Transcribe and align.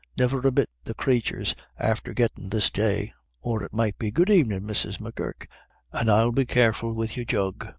Niver 0.17 0.47
a 0.47 0.51
bit 0.51 0.67
the 0.83 0.95
cratur's 0.95 1.53
after 1.77 2.11
gittin' 2.11 2.49
this 2.49 2.71
day." 2.71 3.13
Or 3.43 3.61
it 3.61 3.71
might 3.71 3.99
be:" 3.99 4.09
Good 4.11 4.31
evenin', 4.31 4.65
then, 4.65 4.73
Mrs. 4.75 4.99
M'Gurk, 4.99 5.47
and 5.91 6.09
I'll 6.09 6.31
be 6.31 6.47
careful 6.47 6.93
wid 6.93 7.15
your 7.15 7.25
jug. 7.25 7.67